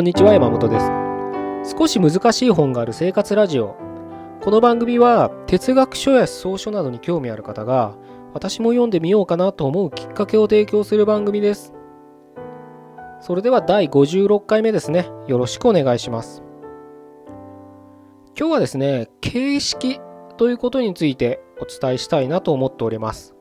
[0.00, 1.76] こんにちは山本です。
[1.76, 3.76] 少し難しい本がある生活ラジオ。
[4.40, 7.98] この番組は哲学書や思想書などに興味ある方が
[8.32, 11.74] 私も読んでみようかなと思うきっかけを提供する番組です。
[13.20, 15.10] それでは第56回目ですね。
[15.26, 16.42] よろしくお願いします。
[18.38, 20.00] 今日はですね形式
[20.38, 23.34] ということについてお伝えしたいなと思っております。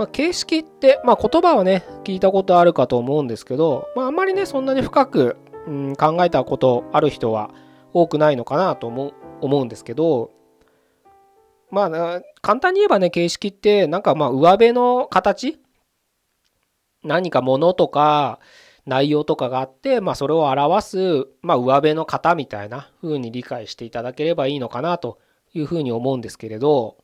[0.00, 5.36] まあ、形式って、まあ、言葉はね聞いたことあるかと思うんですけど、まあ、あんまりねそんなに深く、
[5.66, 7.50] うん、考えたことある人は
[7.92, 10.30] 多くないのかなと思う思うんですけど
[11.70, 15.60] まあ簡単に言えばね形式ってなんかまあ上辺の形
[17.04, 18.40] 何かものとか
[18.86, 25.18] 内容とかがあって、まあ、それを表す、まあ、上辺の型みたいな風に理解していただければいいのかなと
[25.52, 26.96] いうふうに思うんですけれど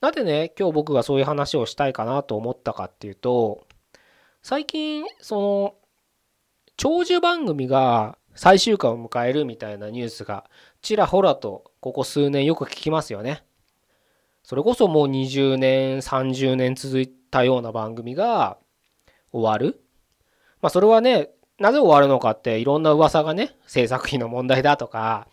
[0.00, 3.66] なぜね今日僕がそういう話をしたいかなと思ったかっていうと
[4.42, 5.74] 最近その
[6.76, 10.48] 長寿番組が最終回を迎えるみたいなニュースが
[10.80, 13.42] ちらほらとここ数年よく聞きますよね。
[14.44, 18.58] それこそもう20年30年続いたような番組が
[19.32, 19.80] 終わる。
[20.62, 25.26] まあそれはねなぜ終わるのかっていろんな噂がね制作費の問題だとか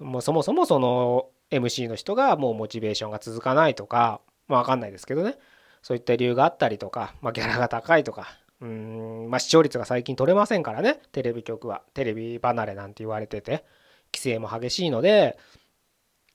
[0.00, 5.36] もうそもそもその MC の人がもうモチベーションが続かないとかまあ分かんないですけどね。
[5.82, 8.26] そういった理由があったりとか、まあ、ギャラが高いとか
[8.60, 11.00] うんまあ視聴率が最近取れませんからね。
[11.12, 13.64] テレビ局はテレビ離れなんて言われてて
[14.12, 15.38] 規制も激しいので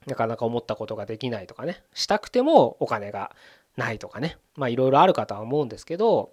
[0.08, 1.84] なかなか思ったことができないとかね。
[1.94, 3.36] したくてもお金が
[3.78, 4.38] ないとかね。
[4.56, 6.32] まあいろいろあるかとは思うんですけど、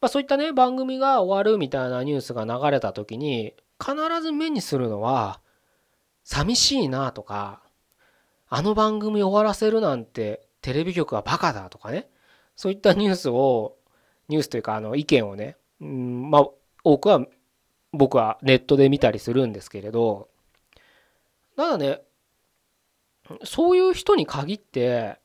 [0.00, 5.40] まあ、そういったね番組が終わるみたいなニュースが流れた時に必ず目にするのは
[6.26, 7.62] 寂しいなとか
[8.48, 12.08] あの番組終わらせるなんてテレビ局はバカだとかね。
[12.56, 13.76] そういったニュースを
[14.28, 16.48] ニュースというかあの意見をね、うん、まあ
[16.82, 17.24] 多くは
[17.92, 20.28] 僕はネットで見たりするんですけれど
[21.56, 22.00] ただね
[23.44, 25.20] そういう人に限って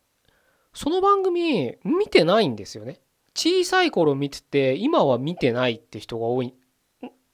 [0.74, 3.00] その番組見てないんですよね。
[3.34, 6.54] 小さい頃見てて今は見てないって人が多い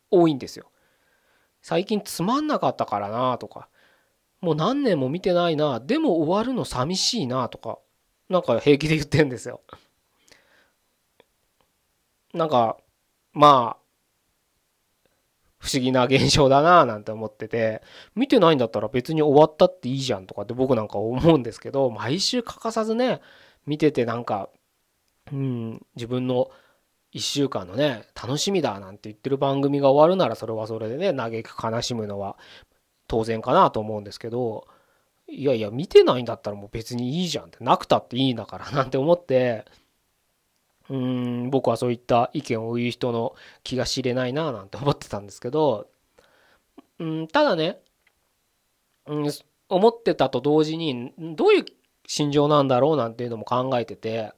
[0.09, 0.71] 多いんですよ。
[1.67, 3.67] 最近つまんなかったからなとか
[4.39, 7.79] もう何年も見てないなでも終わるの寂しいなとか
[8.29, 9.59] なんか平気で言ってんですよ。
[12.33, 12.77] なんか
[13.33, 13.83] まあ
[15.59, 17.81] 不思議な現象だなぁなんて思ってて
[18.15, 23.19] 見てないんだったら別に終わったっていいじゃんとかって僕なんか思うんですけど毎週欠かさずね
[23.65, 24.47] 見ててなんか
[25.33, 26.49] うん自分の
[27.13, 32.37] 1週間のね楽しみだなんて言ってる番組が終わるならそれはそれでね嘆く悲しむのは
[33.07, 34.67] 当然かなと思うんですけど
[35.27, 39.65] いやいや見てないんだったらもう別にいいじゃんってなくたっていいんだからなんて思って
[40.89, 45.87] うん僕はそういった意見を言う人の気が知れないななんて思ってたんですけど
[46.99, 47.79] うんただね、
[49.05, 49.31] うん、
[49.69, 51.65] 思ってたと同時にどういう
[52.07, 54.31] 心情なんだろうなんていうのも考えてて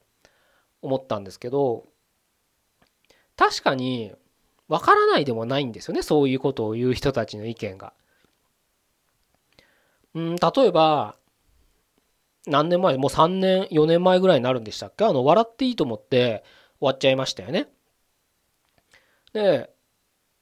[0.81, 1.85] 思ったんですけど
[3.39, 4.11] 確かに
[4.67, 7.93] わからないでもないんですよねそういうことを言う人たちの意見が。
[10.13, 11.15] うん例えば
[12.45, 15.05] 何年前もう3年4年前ぐらいになるんでしたっけ？
[15.05, 16.43] あの「笑っていいと思って
[16.79, 17.69] 終わっちゃいましたよね。
[19.31, 19.69] で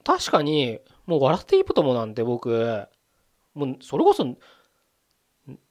[0.03, 2.87] 確かにもう「笑っていいとも」なんて僕
[3.53, 4.25] もうそれこそ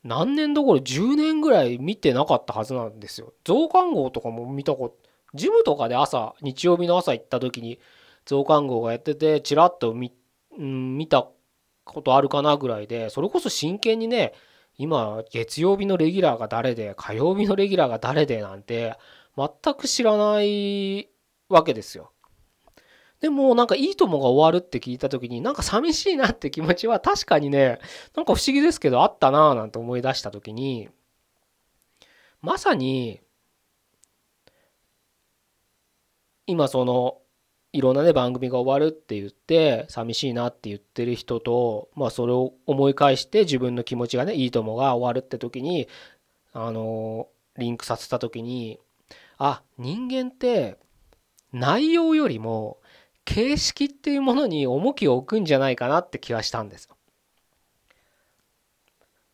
[0.05, 3.33] 何年どころ10年ぐらい見てなかったはずなんですよ。
[3.45, 5.06] 増刊号とかも見たこと
[5.37, 7.79] ジムとかで朝日曜日の朝行った時に
[8.25, 10.13] 増刊号がやっててちらっと見,、
[10.59, 11.29] 見た
[11.85, 14.33] ことあるかなぐらいでそれこそ真剣にね
[14.79, 18.97] 今月曜日のレギュラーが誰で火曜日のレギュラーが誰でなんて
[19.37, 21.09] 全く知らない
[21.49, 22.13] わけですよ。
[23.21, 27.79] でもなんかいいともが終わるって聞いた時になんか寂しいなって気持ちは確かにね
[28.15, 30.91] なんか不思議ですけどあったなぁなんて思い出した時に
[32.43, 33.21] まさに
[36.47, 37.19] 今その
[37.73, 45.89] いろんなね番組が終わるって言って寂しいなって言ってる人とまあそれを思い返して自分の気持ちがねいいともが終わるって時に
[46.53, 47.29] あの
[47.59, 48.79] リンクさせた時に
[49.39, 50.79] あ人間って
[51.53, 52.79] 内容よりも
[53.25, 56.89] 形式っていうものに重きを置くんじゃないかなって気はしたんです。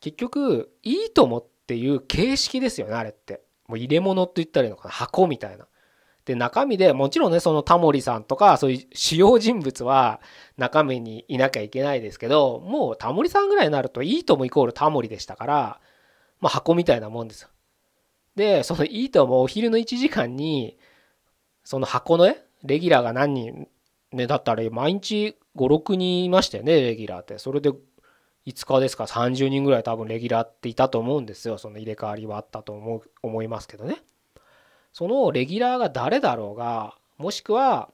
[0.00, 3.42] 結局いいともっていう形式ですよねあれって。
[3.68, 5.66] もう入れ物って言ったらいいのかな箱みたいな。
[6.24, 10.20] で中身でもちろんねそのタモリさんとかそういう主要人物は
[10.56, 15.80] 中身にいなきゃいけないですけどもうタモリさんぐらいになるといいともイコールタモリでしたから
[16.40, 17.48] まあ箱みたいなもんですよ。
[18.36, 20.78] でそのいいともお昼の1時間に
[21.64, 23.68] その箱のねレギュラーが何人
[24.12, 27.38] ねだったら毎日56人いましたよねレギュラーって。
[27.38, 31.58] それで5日ですか30人ぐらい多分レギュラーっていたと思うんですよ。
[31.58, 34.02] その入れ替わりはあったと思う思いますけどね。
[34.92, 37.90] そのレギュラーが誰だろうがもしくは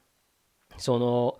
[0.76, 1.38] その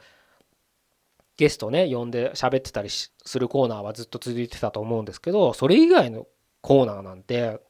[1.37, 6.27] ゲストね呼んで喋ってたりするコーナーはずっと続いてたと思うんですけどそれ以外の
[6.61, 7.61] コーナーなんて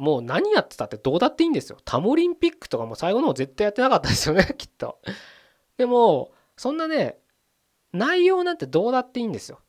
[0.00, 1.76] もう何やってたってどうだっていいんですよ。
[1.84, 4.98] タモリンピックとかも最後の方絶対やってなかったですよね きっと。
[5.76, 7.18] でもそんなね
[7.92, 9.60] 内容なんてどうだっていいんですよ。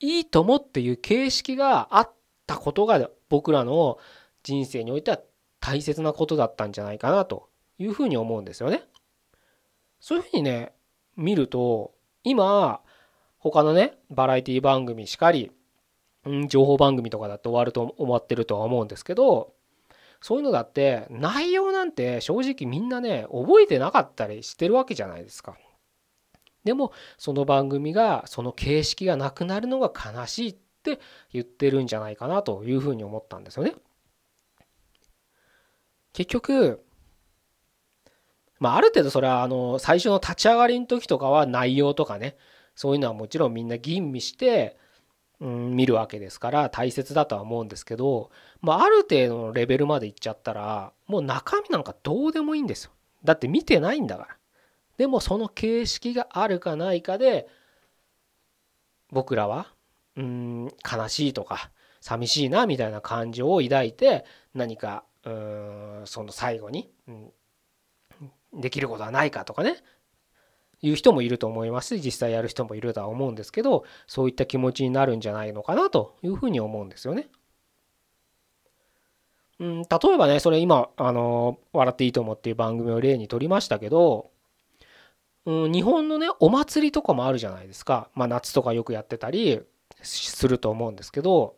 [0.00, 2.12] いいともっていう形式があっ
[2.48, 3.98] たことが僕らの
[4.42, 5.20] 人生においては
[5.64, 8.82] 大切なことだったんじゃないかなというふうに思うんですよね。
[9.98, 10.74] そういうふうにね
[11.16, 12.80] 見ると今
[13.38, 15.50] 他のねバラエティ番組しかり
[16.48, 19.54] 情報番組とかだって終わると思ってるとは思うんですけど
[20.20, 25.56] そういうのだって内容なんて正直みんなね覚えてなかったりしてるわけじゃないですか。
[26.64, 31.00] でもその番組がその形式がなくなるのが悲しいって
[31.32, 33.74] 言ってるんじゃないかなというふうに思ったんですよね。
[36.14, 36.82] 結局
[38.58, 42.36] まあある程度それはあの最初の立ち上がりの時とかは内容とかね
[42.74, 44.78] そういうのはもちろんみんな吟味して
[45.40, 48.30] うん、見るわけですから大切だとは思うんですけど、
[48.62, 52.92] まあ、ある程度のレベルまでいっちゃったらもう中身なんかどうでもいいんですよ。
[53.24, 54.36] だって見てないんだから。
[54.96, 57.48] でもその形式があるかないかで
[59.10, 59.66] 僕らは
[60.16, 61.70] うん悲しいとか
[62.00, 64.24] 寂しいなみたいな感情を抱いて
[64.54, 67.32] 何かうんその最後に、うん、
[68.60, 69.76] できることはないかとかね
[70.82, 77.28] いう人もいると思いますし実際やる人もいるとは思うんですけどそういった気持ちになるんじゃないのかなというふうに思うんですよね。
[79.60, 84.30] うん、例えばねそれ今あの「笑っていいと思」っていう番組を例にとりましたけど、
[85.46, 89.62] うん、日本のねお祭りとかもあるじゃないですか、まあ、夏とかよくやってたり
[90.02, 91.54] すると思うんですけど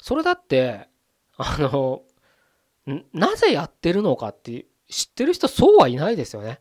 [0.00, 0.88] それだって
[1.36, 2.02] あの
[3.12, 6.60] なぜやってるのかって知ってる人そうはいないですよね。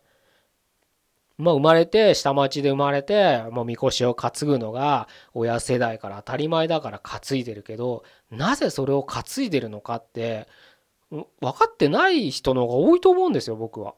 [1.37, 10.47] まあ生まれて下町で生まれてもうみこしを担ぐのが親世代から当たり前だから担いでるけどなぜそれを担いでるのかって
[11.09, 13.95] 分かってない人の方が多いと思うんですよ僕は。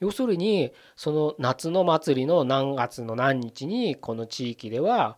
[0.00, 5.16] 要するにその夏の祭りの何月の何日にこの地域では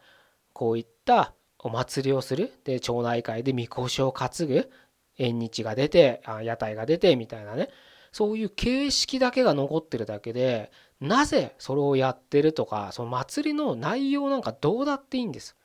[0.52, 1.34] こういった
[1.66, 4.70] お祭りをするで町内会でみこしを担ぐ
[5.18, 7.70] 縁日が出て屋台が出てみたいなね
[8.12, 10.70] そういう形式だけが残ってるだけで
[11.00, 15.56] なぜそれをやってるとかその祭りの内容なんかどうだっていいんです。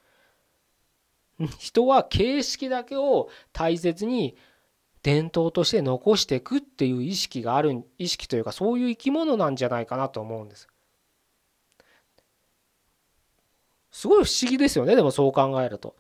[1.60, 4.36] 人は形式だけを大切に
[5.04, 10.68] 伝統として残していくっていう意識がある意識というかそういう生き物なんじゃないかなと思うんです。
[14.02, 15.96] すごい不思議ですよねでもそう考えると。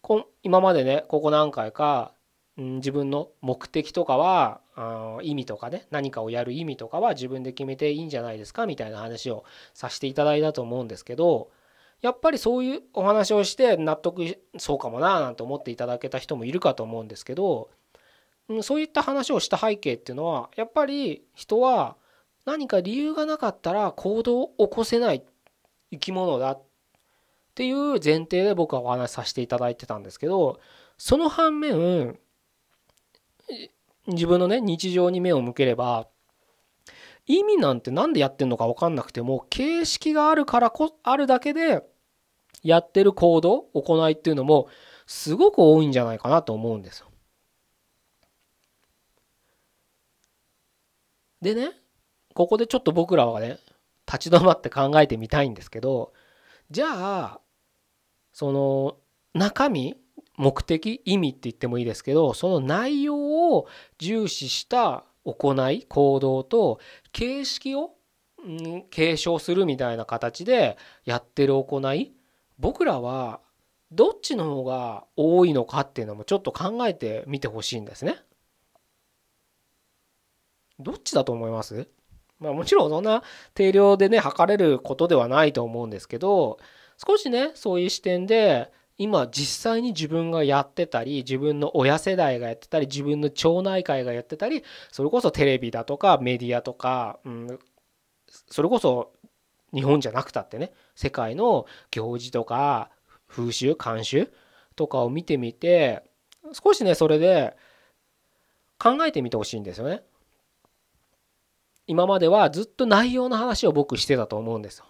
[0.00, 2.12] こ今までねここ何回か
[2.56, 4.60] ん自分の目的とかは
[5.20, 9.42] 意味とかね何かをやる意味とかは自分で決めていいんじゃないですかみたいな話を
[9.74, 11.50] させていただいたと思うんですけど
[12.00, 17.70] やっぱりそういうお話をして納得そうかもななんて思っていただけた人もいるかと思うんですけど
[18.62, 21.96] そういった話をした背景っていうのはやっぱり人は
[22.44, 25.24] 何か理由がなかったら行動を起こせない
[25.90, 26.62] 生き物だっ
[27.60, 30.60] ていう前提で僕はお話しさせていただいてたんですけど
[30.96, 32.18] その反面
[34.06, 36.08] 自分のね日常に目を向ければ
[37.26, 41.82] 意味なんて何でやってんのか分かんなくても形式があるからこあるだけで
[42.62, 44.68] やってる行動行いっていうのも
[45.06, 47.08] すごく多いんじゃないかなと思うんですよ。
[51.42, 51.72] でね
[52.32, 53.58] ここでちょっと僕らはね
[54.10, 56.14] 立ち止まって考えてみたいんですけど
[56.70, 57.40] じゃあ
[58.32, 58.96] その
[59.34, 59.96] 中身
[60.36, 63.66] 目的意味って言ってもいいですけどその内容を
[63.98, 66.80] 重視した行い行動と
[67.12, 67.90] 形式を、
[68.90, 72.12] 継承するみたいな形でやってる行い
[72.58, 73.40] 僕らは
[73.92, 78.16] どっちの方が多いのかっていうのもちょっと考えてみてほしいんですね。
[80.78, 81.86] どっちだと思います？
[82.38, 83.22] まあもちろんそんな
[83.52, 86.58] 定量でね測れることではないと思うんですけど
[87.06, 97.58] 少しねそういう視点で今実際に自分がやってたり自分の親世代がやってたり自分の町内会がやってたりそれこそテレビだとかメディアとか、うん、
[98.50, 99.12] それこそ
[99.72, 102.90] 日本じゃなくたってね世界の行事とか
[103.26, 104.30] 風習慣習
[104.76, 106.02] とかを見てみて
[106.52, 107.56] 少しねそれで
[108.78, 110.02] 考えてみてほしいんですよね。
[111.86, 114.84] 今まではずっと内容の話を僕してたと思うんですよ。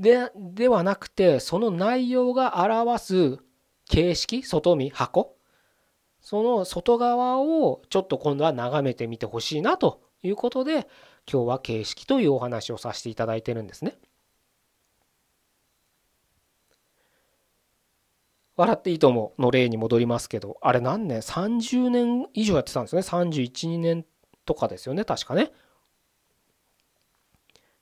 [0.00, 3.38] でではなくてその内容が表す
[3.88, 5.36] 形式外見箱
[6.20, 10.88] その外側をちょっと今度は眺めてみてほしいなということで
[11.30, 13.96] 今日は形式というお話をさせていただいてるんですね。
[18.56, 23.02] 笑っていいと思うの例に戻りますけどあれ何年？30年以上やってたんですね。
[23.02, 24.04] 312年
[24.44, 25.04] とかですよね。
[25.04, 25.52] 確かね。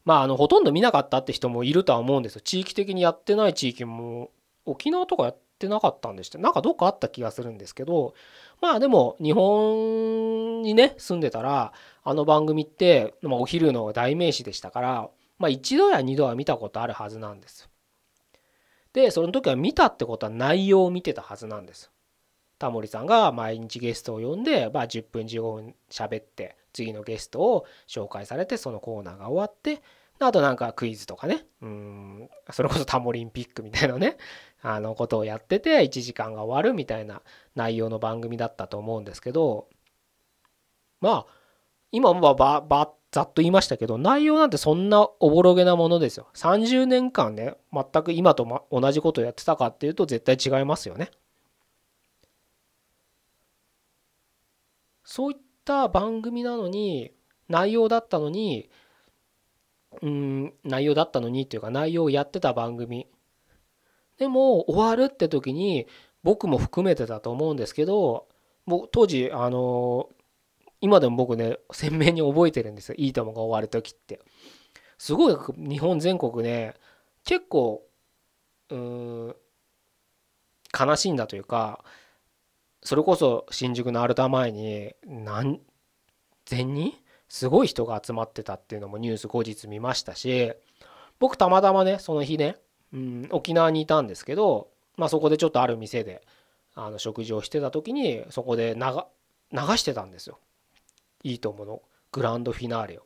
[0.05, 2.41] まああのほとんど見なかったって人もいるとは思うんですよ。
[2.41, 4.31] 地域的にやってない地域も
[4.65, 8.15] 沖縄とかやってなかったんでしてなんかどっかあった気がするんですけど
[8.61, 17.69] まあでも日本にね住んでたらあの番組って、まあ、お昼の代名詞でしたからまあ一度や二度は見たことあるはずなんです
[18.93, 21.91] でその時は見たってことは内容を見てたはずなんです
[22.61, 29.83] タモリさんが毎日ゲストを呼んで、まあ、10分15分喋って次のゲストを紹介されてそのコーナーが終わって
[30.21, 31.47] あとなんかクイズとかね。
[31.63, 34.19] うんそれこそタモリンピックみたいなね
[34.61, 37.23] あのことをやってて1時間が終わるみたいな
[37.55, 39.69] 内容の番組だったと思うんですけど
[41.01, 41.27] まあ
[41.93, 46.29] 今はばばざっと言いましたけど内容なんてそんなおぼろげなものですよ。
[46.35, 51.11] 30年間ね全く今と、ま、同じことをやってたかっていうと絶対違いますよね。
[55.11, 57.11] そういった番組なのに
[57.49, 58.71] 内容だったのに
[60.03, 63.09] うん内容だったのにっていうか内容をやってた番組。
[64.19, 65.89] でも終わるって時に
[66.23, 68.29] 僕も含めてだと思うんですけど
[68.67, 70.11] も当時あの
[70.81, 74.21] 今でも僕ね鮮明に覚えてるんですよ「いいとも」が終わる時って。
[74.97, 76.75] すごい日本全国ね
[77.25, 77.83] 結構
[78.69, 79.37] うん
[80.79, 81.83] 悲しいんだというか
[82.83, 85.61] それこそ新宿のアルタ前に何
[86.47, 86.95] 千人
[87.29, 90.53] すごい人が集まってたっていうのもニュース後日見ましたし
[91.19, 92.57] 僕たまたまねその日ね、
[92.93, 96.23] うん、沖縄にいたんですけど、まあ、そこでちょっとある店で
[96.75, 100.39] あの食事をしてた時にそこで流してたんですよ
[101.23, 101.83] いいと思うの
[102.13, 103.03] グランドフィナーレを。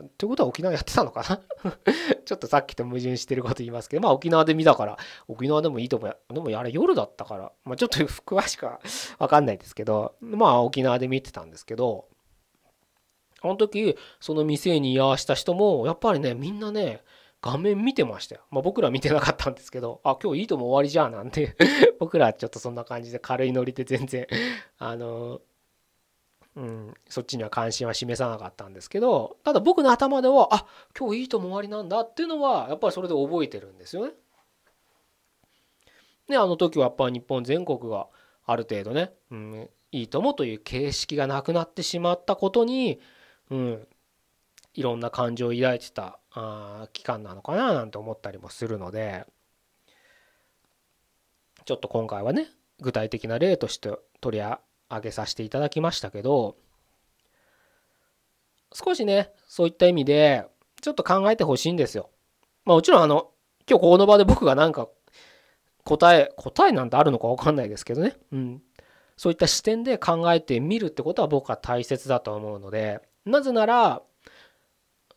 [0.00, 1.22] ってことは沖縄やってたのか
[1.64, 1.72] な？
[2.24, 4.98] ちょっとさっきと矛盾してること言いますけどまあ沖縄で見たから
[5.28, 6.16] 沖縄でもいいと思う。
[6.30, 8.80] でもあれ夜だったから、まあ、ちょっと詳しくは
[9.18, 12.06] 分かんないですけどまあ沖縄で見てたんですけど
[13.42, 17.02] あの時その店に居合わせた人もやっぱりねみんなね
[17.42, 18.42] 画面見てましたよ。
[18.50, 21.54] まあ僕ら見てなかったんですけど、あ、今日いいとも終わりじゃんなんて。
[22.00, 24.26] 僕らちょっとそんな感じで軽いノリで全然
[24.78, 25.40] あの
[26.56, 30.66] うん、そっちには関心は示さなかったんですけどただ僕の頭ではあ
[30.98, 34.12] 今日いいとも終わりなんだっていうのはやっぱりそれで覚えてるんですよね。
[36.28, 38.08] であの時はやっぱり日本全国が
[38.46, 43.00] ある程度ね、うん、いいともという形式がなくなってしまったことに、
[43.50, 43.86] うん、
[44.74, 49.26] いろんな感情を抱いてたあ期間なのかななんて思ったりもするので
[51.64, 52.48] ちょっと今回はね
[52.80, 54.58] 具体的な例として取り上
[54.88, 56.56] 挙げさせていただきましたけど
[58.72, 60.46] 少しねそういった意味で
[60.80, 62.10] ちょっと考えてほしいんですよ。
[62.64, 63.30] まあもちろんあの
[63.68, 64.88] 今日この場で僕がなんか
[65.84, 68.62] 答え答えなんてあるのか分かんないですけどね、うん、
[69.16, 74.02] そういった視点で考えてみるってことは僕は大切だと思うのでなぜなら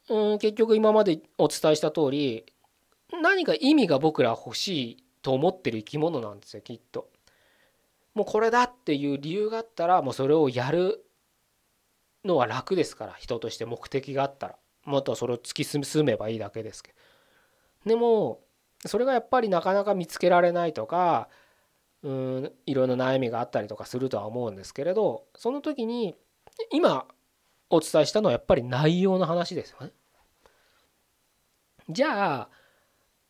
[0.09, 2.45] うん結局今までお伝えした通り
[3.21, 7.09] 何か意味が僕ら欲しいと思ってる生き物なんですよきっと。
[8.13, 11.05] もうこれだっていう理由があったらもうそれをやる
[12.25, 16.93] のは楽ですから人として目的があったらもっとそれを突き進めばいいだけですけ
[17.85, 18.41] どでも
[18.85, 21.29] それがやっぱりなかなか見つけられないとか
[22.03, 26.15] うんいろんな悩みがあったりとかするとは思うんですけれどその時に
[26.71, 27.05] 今
[27.69, 29.91] お伝えしたのはやっぱり内容の話ですよね。
[31.89, 32.49] じゃあ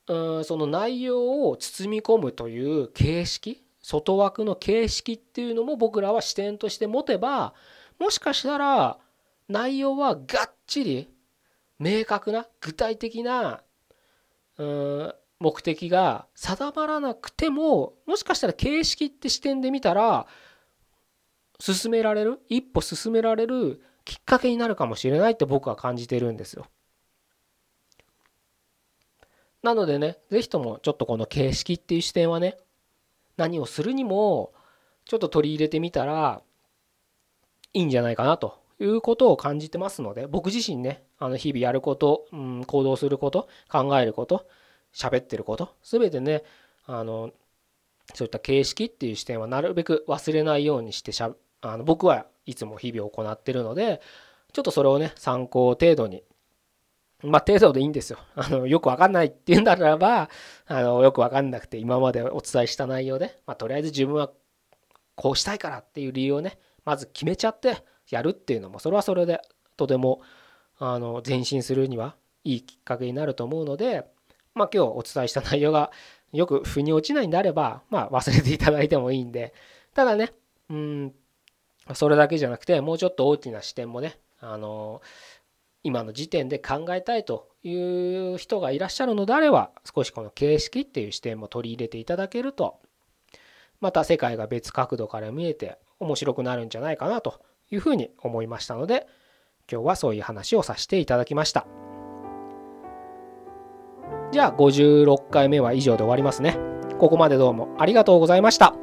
[0.07, 7.55] うんその内容を包み込むという形式外枠の形式っていうのも僕らは視点として持てば
[7.97, 8.99] もしかしたら
[9.47, 11.09] 内容はがっちり
[11.79, 13.63] 明確な具体的な
[14.59, 20.27] うん目的が定まらなくてももしかしたら形式って視点で見たら
[21.59, 26.67] 進められる一歩進められるきっかけになるかもしれないって僕は感じてるんですよ。
[29.63, 32.57] なのでね是非ともちょっとこの形式っていう視点はね
[33.39, 34.53] 何をするにも
[35.05, 36.41] ちょっと取り入れてみたら
[37.73, 44.45] いいんじゃないかなということを感じてますので僕自身ねあの日々やること、うん、行動すること考えること
[44.93, 46.43] 喋ってること全てね
[46.85, 47.31] あの
[48.13, 51.31] そういった形式っていう視点はなるべく忘れないようにしてしゃ
[51.61, 54.01] あの僕はいつも日々行ってるので
[54.51, 56.23] ちょっとそれをね参考程度に
[57.23, 58.19] まあ程度でいいんですよ。
[58.35, 60.29] あのよくわかんないっていうんならば
[60.67, 64.31] あのよくわかんなくて今までお伝えした内容で、まあ、とりあえず自分は
[65.15, 69.41] こうしたいからっていう理由をねまず決めちゃってやるっていうのもそれはそれで
[69.75, 70.21] とても
[70.77, 74.05] あの前進するにはいいきっかけになると思うので、
[74.55, 75.91] まあ、今日お伝えした内容が
[76.31, 79.53] よく腑に落ちないんであれば、まあ、忘れていただいてもいいんで
[79.93, 80.31] ただね
[80.69, 81.13] うん
[81.93, 85.01] それだけじゃなくてもうちょっと大きな視点もねあの
[85.83, 87.73] 今の時点で考えたいとい
[88.33, 92.79] う人がいらっしゃるのであれば少しこの形式っていう視点も取り入れていただけると
[93.79, 99.07] また世界が別角度から見えて面白くなるんじゃないかなというふうに思いましたので
[99.71, 101.67] 今日はそういう話をさせていただきました。
[104.31, 106.57] じゃあ56回目は以上で終わりますね。
[106.99, 108.75] ここまでどうもありがとうございました。